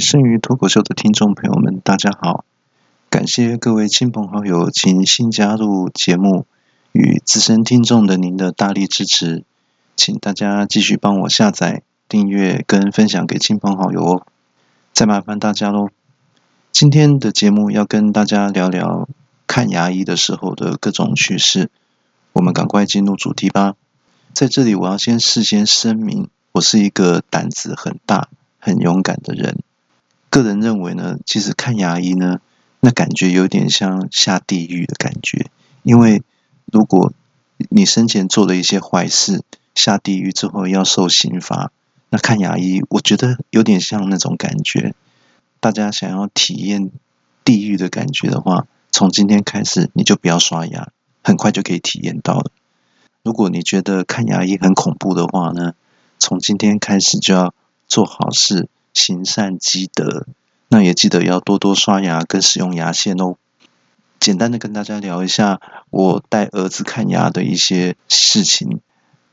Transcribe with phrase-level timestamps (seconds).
[0.00, 2.44] 剩余脱口秀的听众朋友们，大家好！
[3.08, 6.46] 感谢各位亲朋好友请新加入节目
[6.92, 9.44] 与资深听众的您的大力支持，
[9.96, 14.26] 请大家继续帮我下载、订阅跟分享给亲朋好友哦！
[14.92, 15.88] 再麻烦大家喽！
[16.72, 19.08] 今天的节目要跟大家聊聊
[19.46, 21.70] 看牙医的时候的各种趣事，
[22.32, 23.74] 我们赶快进入主题吧！
[24.32, 28.28] 在这里，我要先事先声明，我是一个胆子很大。
[28.58, 29.60] 很勇敢的人，
[30.30, 32.40] 个人认为呢，其实看牙医呢，
[32.80, 35.46] 那感觉有点像下地狱的感觉。
[35.82, 36.22] 因为
[36.64, 37.12] 如果
[37.70, 39.42] 你生前做了一些坏事，
[39.74, 41.70] 下地狱之后要受刑罚，
[42.10, 44.94] 那看牙医，我觉得有点像那种感觉。
[45.60, 46.90] 大家想要体验
[47.44, 50.90] 地狱的感觉的话，从今天开始你就不要刷牙，
[51.22, 52.50] 很快就可以体验到了。
[53.22, 55.72] 如果你觉得看牙医很恐怖的话呢，
[56.18, 57.54] 从今天开始就要。
[57.88, 60.26] 做好事，行善积德，
[60.68, 63.36] 那也记得要多多刷牙跟使用牙线哦。
[64.18, 68.80] 简单的跟大家聊一下我带儿子看牙的一些事情。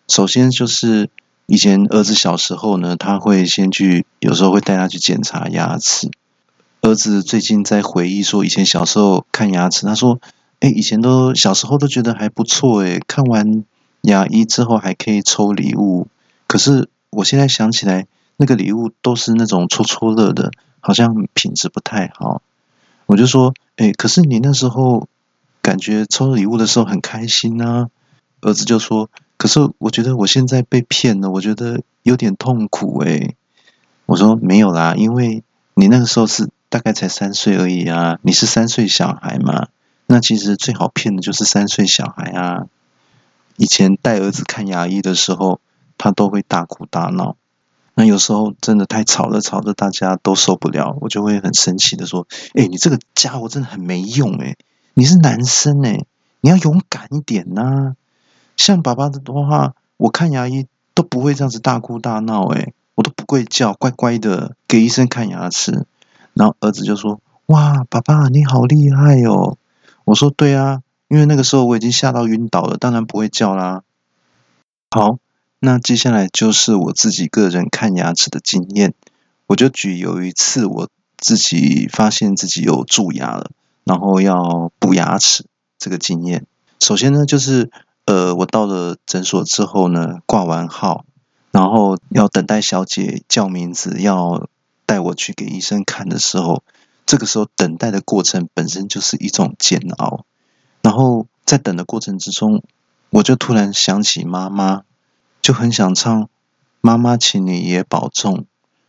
[0.09, 1.09] 首先就是
[1.45, 6.11] 以前儿子小时候呢，他会先去，有时候会带他去检查牙齿。
[6.81, 10.19] 儿子最近在回忆说，以前小时候看牙齿，他说
[10.59, 13.63] ：“哎，以前都小时候都觉得还不错，哎，看完
[14.01, 16.07] 牙医之后还可以抽礼物。
[16.47, 18.05] 可是我现在想起来。”
[18.43, 22.41] 那个礼物都是那种戳戳乐的，好像品质不太好。
[23.05, 25.07] 我就说，哎，可是你那时候
[25.61, 27.87] 感觉抽礼物的时候很开心啊。
[28.41, 33.35] 儿子就说，可是我觉得我现在被骗了，我觉得有点痛苦哎。
[34.07, 39.67] 我说没有啦，因为你那个时候是大概才三岁而已啊，你是三岁小孩嘛。
[40.05, 42.65] 那其实最好骗的就是三岁小孩啊。
[43.55, 45.61] 以前带儿子看牙医的时候，
[45.97, 47.37] 他都会大哭大闹。
[47.95, 54.55] 那有时候真的太吵了，吵得大家都受不了，我就会很生气的说：“哎，你这个家伙真的很没用哎！
[54.95, 56.03] 你是男生哎，
[56.41, 57.93] 你要勇敢一点呐！
[58.57, 60.65] 像爸爸的话，我看牙医
[60.95, 65.85] 都不会这样子大哭大闹哎，我都不会叫，乖乖的给医生看牙齿。
[66.33, 69.57] 然后儿子就说：哇，爸爸你好厉害哦！
[70.05, 73.83] 我说对啊，因为那个时候我已经吓到晕倒了，当然不会叫啦。
[74.89, 75.19] 好。
[75.65, 78.93] 那接下来就是我自己个人看牙齿的经验，
[79.47, 83.49] 我就举有一次我自己发现自己有蛀牙了，
[83.85, 85.45] 然后要补牙齿
[85.79, 86.45] 这个经验。
[86.81, 87.71] 首先呢，就是
[88.03, 91.05] 呃，我到了诊所之后呢，挂完号，
[91.51, 94.49] 然后要等待小姐叫名字，要
[94.85, 96.61] 带我去给医生看的时候，
[97.05, 100.25] 这个时候等待的过程本身就是一种煎熬。
[100.81, 102.61] 然后在等的过程之中，
[103.11, 104.81] 我就突然想起妈妈。
[105.43, 106.29] 就很想唱
[106.79, 108.45] “妈妈，请你也保重”，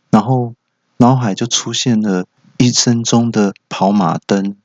[0.09, 0.55] 然后
[0.97, 2.25] 脑海就出现了
[2.57, 4.55] 一生中的跑马灯，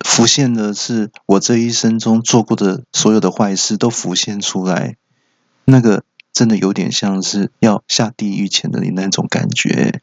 [0.00, 4.96] 浮现的是我这一生中做过的所有的坏事都浮现出来，
[5.66, 6.02] 那个
[6.32, 10.00] 真的有点像是要下地狱前的你那种感觉。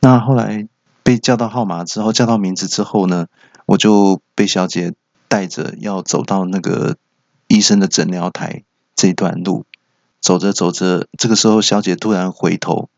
[0.00, 0.66] 那后来
[1.04, 3.28] 被叫到号码之后，叫到名字之后呢，
[3.66, 4.94] 我就被小姐
[5.28, 6.96] 带着要走到那个
[7.46, 8.64] 医生的诊疗台
[8.96, 9.64] 这段路。
[10.22, 12.88] 走着走着，这个时候小姐突然回头，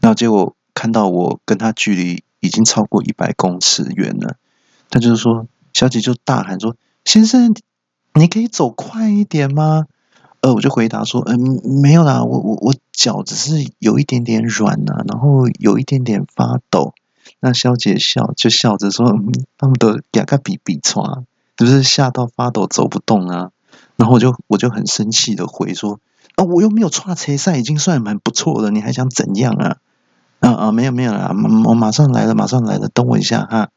[0.00, 4.36] 然后结果看到我跟她距离已经超过一百公尺远了，
[4.90, 6.76] 她就是说，小姐就大喊说
[7.06, 7.54] ：“先生，
[8.14, 9.86] 你可以走快一点吗？”
[10.42, 16.92] 呃，我就回答说：“嗯，没有啦，我我我脚只是有一点点软呐，然后有一点点发抖。”
[17.40, 19.16] 那小姐笑就笑着说
[19.56, 21.24] ：“他们都牙个比比穿，
[21.56, 23.52] 是不是吓到发抖走不动啊？”
[23.96, 26.00] 然后我就我就很生气的回说。
[26.36, 28.70] 啊，我又没有穿车赛，已经算很不错了。
[28.70, 29.76] 你还想怎样啊？
[30.40, 31.34] 啊啊，没有没有啦，
[31.64, 33.68] 我马上来了，马上来了，等我一下哈。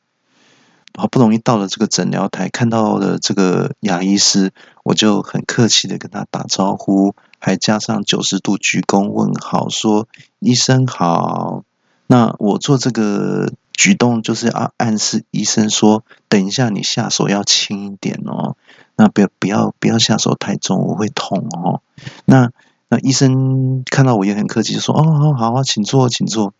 [0.95, 4.51] 好不容易到了这个诊疗台，看到了这个牙医师，
[4.83, 10.07] 我就很客气的跟他打招呼，还加上九十度鞠躬问好，说
[10.39, 11.63] 医生好。
[12.07, 18.57] 那我做这个举动就是要暗示医生说，等一下你下手要轻一点哦。
[18.97, 21.81] 那不要不要不要下手太重，我会痛哦。
[22.25, 22.51] 那
[22.89, 26.55] 那医生看到我也很客气，就说：“哦，好好，请坐，请坐。”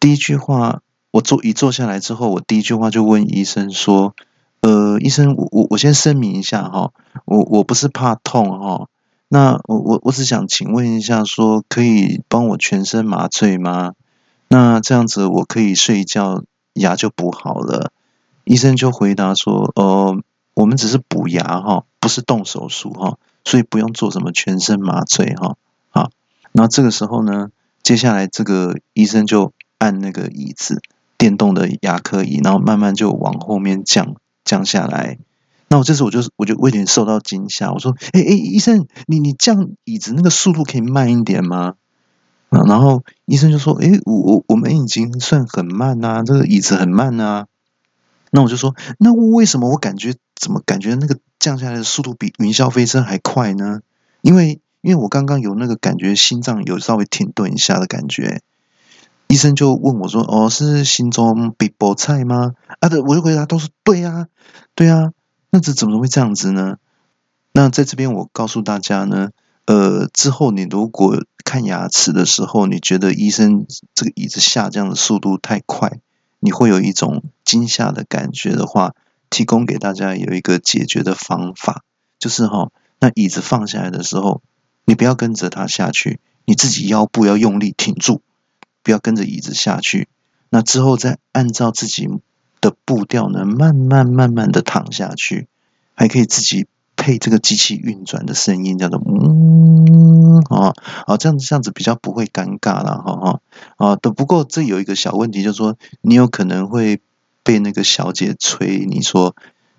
[0.00, 0.80] 第一句话，
[1.10, 4.14] 我坐一坐下来之后，我第一句话就问医生说
[4.62, 6.92] ：“呃，医生，我我我先声明一下哈，
[7.26, 8.88] 我我不是怕痛哈。
[9.28, 13.92] 那我我我只想请问一下，说可以帮我全身麻醉吗？
[14.48, 16.42] 那这样子我可以睡一觉，
[16.72, 17.92] 牙就补好了。”
[18.44, 20.22] 医生就回答说：“哦。”
[20.54, 25.56] 我们只是补牙哈，不是动手术哈，所以不用做什么全身麻醉哈。
[25.90, 26.10] 啊，
[26.52, 27.48] 那这个时候呢，
[27.82, 30.80] 接下来这个医生就按那个椅子，
[31.16, 34.14] 电动的牙科椅，然后慢慢就往后面降
[34.44, 35.18] 降下来。
[35.68, 41.76] 那我这时我就我就有点受到惊吓，我说：“哎哎，医生，你你降椅子那个速度可以慢一点吗？”
[42.50, 47.46] 啊，然后医生就说：“哎，我我我们已经算很慢呐，这个椅子很慢呐。”
[48.34, 53.82] 那我就说：“那为什么我感觉怎么感觉那个降下来的速度比云霄飞车还快呢？
[54.22, 58.40] 因为因为我刚刚有那个感觉，心脏有稍微停顿一下的感觉。”
[59.28, 64.28] 医生就问我说：“哦，是心中比菠菜吗？”啊，的，我就回答都是对啊，
[64.74, 65.12] 对啊。
[65.50, 66.78] 那这怎么会这样子呢？
[67.52, 69.28] 那在这边我告诉大家呢，
[69.66, 76.00] 呃，之后你如果看牙齿的时候，你觉得医生这个椅子下降的速度太快，
[76.42, 78.96] 你会有一种惊吓的感觉的话，
[79.30, 81.84] 提供给大家有一个解决的方法，
[82.18, 84.42] 就是哈，那椅子放下来的时候，
[84.84, 88.20] 你不要跟着它下去，你自己腰部要用力挺住，
[88.82, 90.08] 不要跟着椅子下去。
[90.50, 92.08] 那之后再按照自己。
[92.62, 95.48] 的步调呢，慢慢慢慢的躺下去，
[95.96, 96.68] 还可以自己
[97.02, 100.72] 配这个机器运转的声音，叫做嗯啊，
[101.04, 103.40] 好这样子这样子比较不会尴尬了，哈哈
[103.76, 103.96] 啊。
[103.96, 107.00] 的不过这有一个小问题，就是说你有可能会
[107.42, 109.34] 被那个小姐催，你说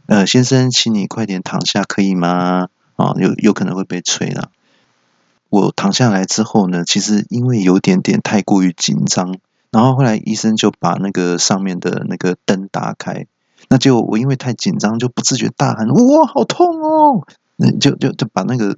[0.08, 2.68] 呃先生，请你快点躺下，可以吗？
[2.98, 4.52] 啊，有有可能会被催了。
[5.48, 9.38] 我躺下来之后呢，其实因为有点点太过于紧张。
[9.72, 13.26] 然后后来医生就把那个上面的那个灯打开，
[13.70, 17.28] 那就我因为太紧张，就不自觉大喊：“哇，好痛哦！”
[17.58, 18.78] 那就就就把那个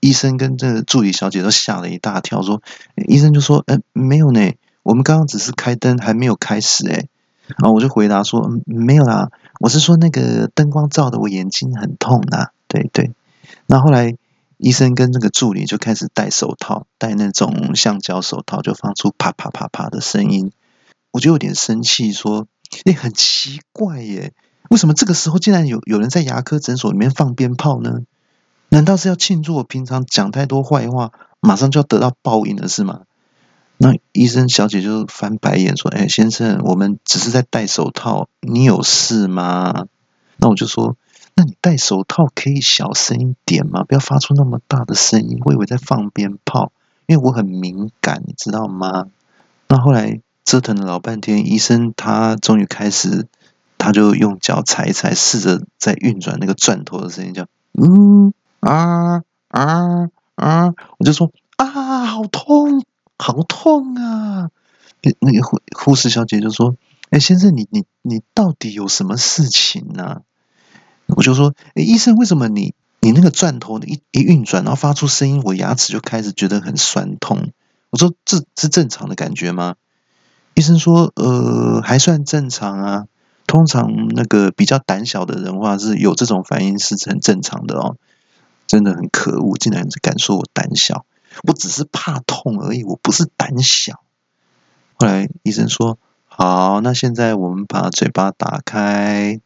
[0.00, 2.42] 医生跟这个助理小姐都吓了一大跳。
[2.42, 2.62] 说
[3.08, 4.52] 医生就说：“哎，没有呢，
[4.82, 7.08] 我们刚刚只是开灯，还没有开始。”哎，
[7.58, 9.30] 然后我就回答说：“没有啦，
[9.60, 13.12] 我是说那个灯光照的我眼睛很痛呐。”对对，
[13.66, 14.16] 那后来。
[14.64, 20.52] 医生跟那个助理就开始戴手套，戴那种橡胶手套，就放出啪啪啪啪的声音。
[21.10, 22.46] 我就有点生气，说
[22.84, 24.32] ：“哎，很奇怪耶，
[24.70, 28.00] 为什么这个时候竟然有有人在牙科诊所里面放鞭炮呢？
[28.68, 33.02] 难道是要庆祝我平常讲太多坏话，马上就要得到报应了，是吗？”
[33.78, 39.86] 那医生小姐就翻白眼说：“哎，先生，我们只是在戴手套，你有事吗？”
[40.38, 40.96] 那我就说。
[41.34, 43.84] 那你戴手套可以小声一点吗？
[43.84, 46.72] 不要发出那么大的声音，我以为在放鞭炮，
[47.06, 49.06] 因为我很敏感，你知道吗？
[49.66, 53.26] 那后来折腾了老半天，医生他终于开始，
[53.78, 60.74] 他就用脚踩一踩，试着在运转那个钻头的声音，叫嗯啊啊啊！
[60.98, 62.84] 我就说啊，好痛，
[63.18, 64.50] 好痛啊！
[65.20, 66.76] 那个护护士小姐就说
[67.10, 70.22] ：“哎，先生，你你你到底有什么事情呢？”
[71.06, 77.52] 我就说，哎，医生，为什么你你那个钻头一一运转，然后发出声音，我牙齿就开始觉得很酸痛？
[77.90, 79.74] 我说这是正常的感觉吗？
[80.54, 83.06] 医生说，呃，还算正常啊。
[83.46, 87.96] 通常那个比较胆小的人话是有这种反应是很正常的哦。
[88.66, 91.04] 真的很可恶，竟然敢说我胆小，
[91.42, 94.00] 我只是怕痛而已，我不是胆小。
[94.94, 99.40] 后来医生说，好，那现在我们把嘴巴打开。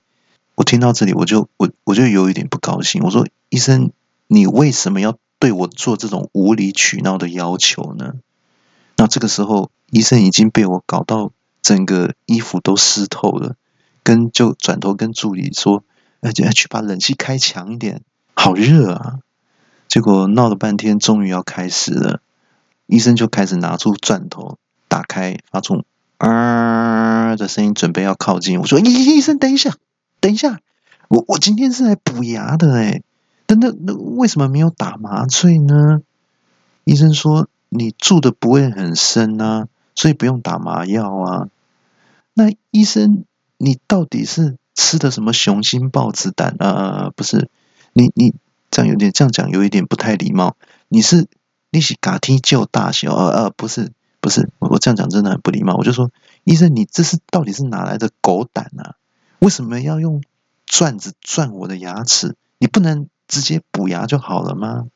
[0.55, 3.03] 我听到这里，我就我我就有一点不高兴。
[3.03, 3.91] 我说：“医生，
[4.29, 8.15] 你为什么要对我做这种无理取闹的要求呢？”
[8.97, 11.33] 那这个时候，医生已经被我搞到
[11.63, 13.57] 整个衣服都湿透了，
[14.03, 15.85] 跟就转头跟助理说
[16.21, 18.03] ：“呃，去把冷气开强一点，
[18.35, 19.19] 好热啊！”
[19.89, 22.21] 结果闹了半天，终于要开始了。
[22.87, 25.85] 医生就开始拿出钻头，打开，发出
[26.19, 28.61] “啊”的声音，准备要靠近。
[28.61, 29.75] 我说：“医医生，等一下。”
[30.19, 30.61] 等一下，
[31.09, 33.03] 我我今天是来补牙的哎，
[33.49, 36.01] 那那那为什么没有打麻醉呢？
[36.85, 41.49] 医生说你住的不会很深啊，所以不用打麻药啊。
[42.35, 43.25] 那医生，
[43.57, 47.11] 你到底是吃的什么雄心豹子胆啊？
[47.17, 47.51] 不是，
[47.93, 48.35] 你你
[48.71, 50.57] 这样有点这样讲有一点不太礼貌。
[50.89, 51.27] 你是
[51.71, 55.75] 你是嘎天救大小呃呃，不是不是，我这样讲真的很不礼貌。
[55.77, 56.11] 我就说，
[56.45, 58.95] 医生，你这是到底是哪来的狗胆啊？
[59.39, 60.23] 为什么要用
[60.67, 62.37] 钻子钻我的牙齿？
[62.59, 64.87] 你不能直接补牙就好了吗？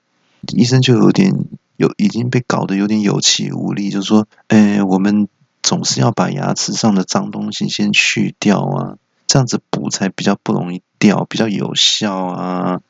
[0.54, 1.44] 医生就有点
[1.80, 5.28] 有已经被搞得有点有气无力，就是说：“哎，我们
[5.62, 8.96] 总是要把牙齿上的脏东西先去掉啊，
[9.26, 12.80] 这样子补才比较不容易掉，比较有效啊。”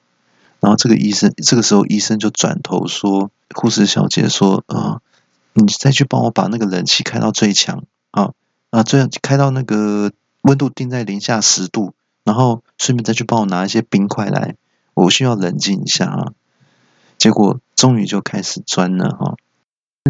[0.59, 5.01] 然后这个医生这个时候医生就转头说：“护士小姐说啊，
[5.53, 8.33] 你再去帮我把那个冷气开到最强啊
[8.71, 10.11] 啊，这样开到那个。”
[10.43, 11.93] 温度定在零下十度，
[12.25, 14.57] 然后顺便再去帮我拿一些冰块来，
[14.95, 16.33] 我需要冷静一下啊。
[17.21, 19.37] 结果终于就开始钻了哈，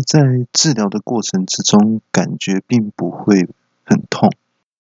[0.07, 3.49] 在治疗的过程之中，感觉并不会
[3.85, 4.31] 很痛，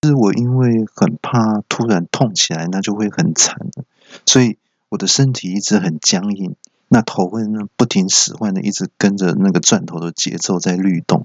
[0.04, 3.58] 是我因为很怕突然痛起来，那就会很惨
[4.24, 4.58] 所以
[4.90, 6.54] 我的身体一直很僵硬，
[6.86, 11.24] 那头会呢不停使唤的，一直跟着那个钻头的节奏在律动。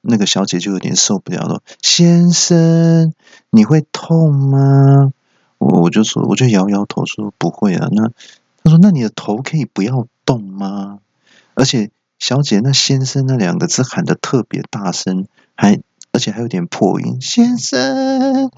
[0.00, 3.14] 那个小姐就有点受不了了，先生，
[3.50, 5.12] 你会痛吗？
[5.58, 7.88] 我我就说，我就摇摇头说不会啊。
[7.92, 8.08] 那
[8.64, 11.00] 他说，那你的头可以不要动吗？
[11.54, 15.80] 而且小姐那先生那两个字喊的特别大声，还
[16.12, 18.50] 而且还有点破音，先生，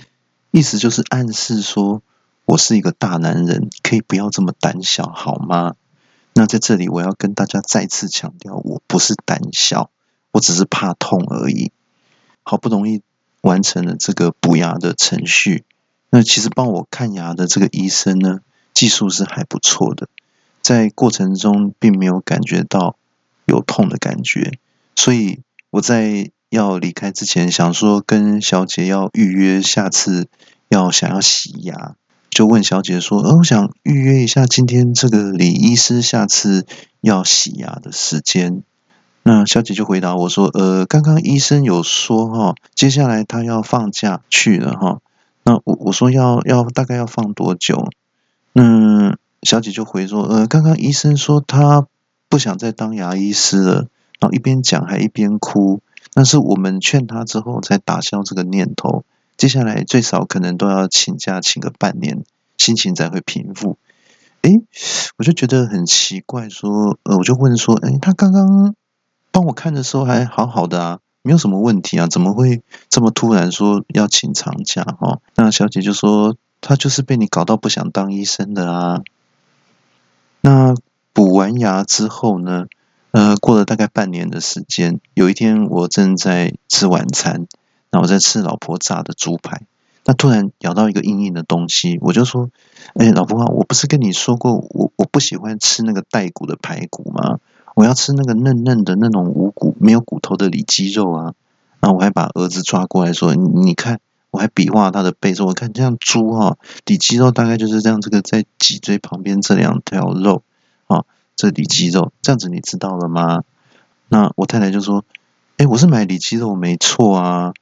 [0.50, 2.02] 意思就是暗示说
[2.44, 5.74] 我是一个大男人，可以不要这么胆小好吗？
[6.34, 9.90] 那在这里我要跟大家再次强调，我不是胆小。
[10.32, 11.70] 我只是怕痛而已，
[12.42, 13.02] 好不容易
[13.42, 15.64] 完成了这个补牙的程序。
[16.10, 18.40] 那其实帮我看牙的这个医生呢，
[18.72, 20.08] 技术是还不错的，
[20.64, 22.96] 在过程中并没有感觉到
[23.44, 24.58] 有痛的感觉。
[24.96, 30.28] 所以我在要离开之前，想说跟小姐要预约下次
[30.68, 31.96] 要想要洗牙，
[32.30, 36.66] 就问小姐说：“呃，我想预约一下今天这个李医师下次
[37.02, 38.62] 要洗牙的时间。”
[39.22, 45.00] 那小姐就回答我说：“呃，刚刚医生有说哈，接下来他要放假去了哈。
[45.44, 47.88] 那我我说要要大概要放多久？
[48.54, 51.86] 嗯，小姐就回说：呃，刚刚医生说他
[52.28, 53.74] 不想再当牙医师了，
[54.18, 55.80] 然后一边讲还一边哭。
[56.12, 59.04] 但是我们劝他之后才打消这个念头。
[59.36, 62.24] 接下来最少可能都要请假请个半年，
[62.56, 63.78] 心情才会平复。
[64.42, 64.62] 诶，
[65.18, 68.74] 我就觉得很奇怪，说呃，我就问说，诶，他刚刚。”
[69.32, 75.18] 帮我看的时候还好好的啊，没有什么问题啊，怎么会这么突然说要请长假哈？
[75.34, 79.00] 那小姐就说她就是被你搞到不想当医生的啊。
[80.46, 80.74] 那
[81.14, 82.66] 补完牙之后呢？
[83.12, 87.46] 呃，过了大概半年的时间，有一天我正在吃晚餐，
[87.90, 89.62] 那我在吃老婆炸的猪排，
[90.04, 92.50] 那突然咬到一个硬硬的东西，我就说
[92.92, 97.38] ：“哎，老婆啊，我不是跟你说过我我不喜欢吃那个带骨的排骨吗？”
[97.74, 101.32] 我要吃那个嫩嫩的那种无骨、没有骨头的里脊肉啊！
[101.80, 103.98] 然后我还把儿子抓过来说：“你看，
[104.34, 110.42] 我还比划他的背，说我看这样猪哈，里脊肉大概就是这样，这个在脊椎旁边这两条肉
[110.88, 111.04] 啊，
[111.36, 113.44] 这里脊肉这样子，你知道了吗？”
[114.10, 115.04] 那我太太就说
[115.56, 117.52] ：“哎，我是买里脊肉没错啊，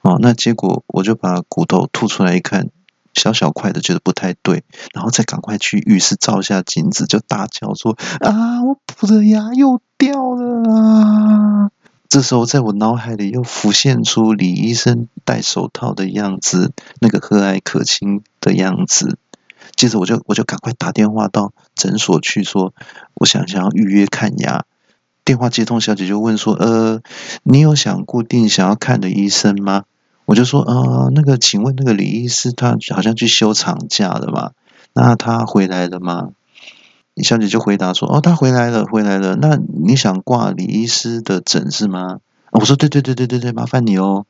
[0.00, 2.70] 哦，那结果我就把骨头吐出来一看。”
[3.12, 11.70] 小小块的觉得不太对，然后再赶快去浴室照一下镜子，就大叫说：“啊，我补的牙又掉了啊！”
[12.12, 19.16] 这时候在我脑海里又浮现出李医生戴手套的样子，那个和蔼可亲的样子。
[19.76, 22.74] 接着我就我就赶快打电话到诊所去说
[23.16, 24.66] ：“我想想要预约看牙。”
[25.24, 27.00] 电话接通，小姐就问说：“呃，
[27.44, 29.84] 你有想固定想要看的医生吗？”
[30.26, 34.50] 我就说，呃，那个，请问那个李医师他好像去休长假了嘛？
[34.92, 36.28] 那他回来了吗？
[37.14, 39.36] 李小姐就回答说，哦，他回来了，回来了。
[39.36, 42.18] 那你想挂李医师的诊是吗？
[42.50, 44.26] 我说，对对对对对对，麻烦你哦。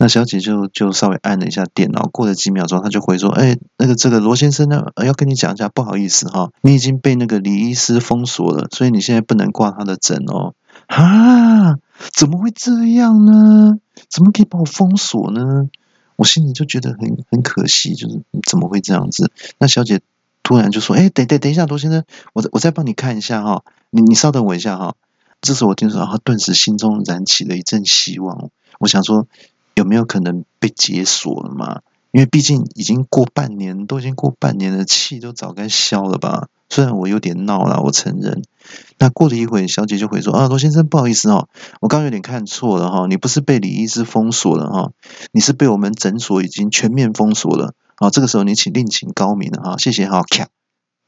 [0.00, 10.54] 那小姐就就稍微按了一下电脑，过了几秒钟，她就回说，哎，那个这个罗先生呢，要跟你讲一下，不好意思哈，你已经被那个李医师封锁了，所以你现在不能挂他的诊哦。
[10.86, 11.78] 啊，
[12.12, 13.78] 怎么会这样呢？
[14.08, 15.68] 怎么可以把我封锁呢？
[16.14, 19.32] 我心里就觉得很很可惜，就是怎么会这样子？
[19.58, 20.00] 那小姐
[20.48, 24.94] 突然就说：“哎，等等等一下，罗先生，我我再帮你看一下哈，你你稍等我一下哈。”
[25.42, 28.48] 这时我听说，啊，顿时心中燃起了一阵希望。
[28.78, 29.26] 我想说，
[29.74, 31.80] 有没有可能被解锁了嘛？
[32.12, 36.48] 因为毕竟已经过半年，都已经过半年了，气都早该消了吧。
[36.70, 38.42] 虽然我有点闹了，我承认。
[38.96, 41.50] 那过了一会，小姐就回说：“啊，罗先生，不好意思哦，
[41.82, 44.92] 我刚有点看错了哈，你不是被李医师封锁了哈，
[45.30, 47.74] 你是被我们诊所已经全面封锁了。
[48.00, 50.48] 好，这个时候你请另请高明了哈，谢谢哈。”卡，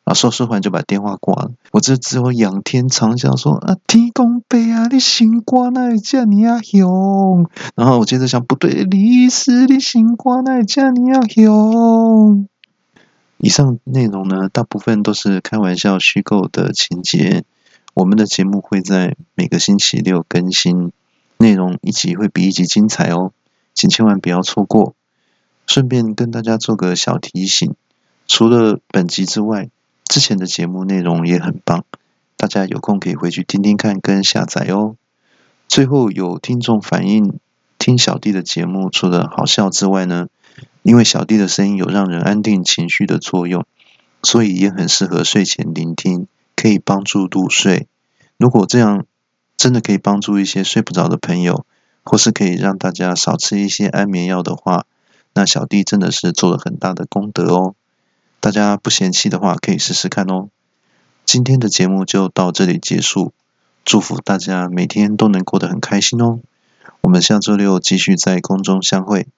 [0.02, 1.52] 啊，说说完就把电话挂了。
[1.70, 12.48] 我这只有仰天长啸说：“啊，天公伯啊，你心肝哪会这你啊凶？”然后我接着想，不对，李医师，你心肝哪会这你啊凶？
[13.38, 17.44] 以上内容呢，大部分都是开玩笑、虚构的情节。
[17.94, 20.92] 我们的节目会在每个星期六更新，
[21.38, 23.32] 内容一集会比一集精彩哦，
[23.74, 24.94] 请千万不要错过。
[25.70, 27.76] 顺便跟大家做个小提醒，
[28.26, 29.68] 除了本集之外，
[30.04, 31.84] 之前的节目内容也很棒，
[32.36, 34.96] 大家有空可以回去听听看跟下载哦。
[35.68, 37.38] 最后有听众反映，
[37.78, 40.26] 听小弟的节目除了好笑之外呢？
[40.82, 43.64] 因为小弟的声音有让人安定情绪的作用，
[44.24, 47.86] 所以也很适合睡前聆听，可以帮助入睡。
[48.36, 49.06] 如果这样
[49.56, 51.64] 真的可以帮助一些睡不着的朋友，
[52.02, 54.84] 或是可以让大家少吃一些安眠药的话，
[55.34, 57.74] 那小弟真的是做了很大的功德哦。
[58.40, 60.48] 大家不嫌弃的话，可以试试看哦。
[61.24, 63.32] 今天的节目就到这里结束，
[63.84, 66.40] 祝福大家每天都能过得很开心哦。
[67.02, 69.28] 我们下周六继续在空中相会，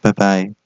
[0.00, 0.59] 拜拜。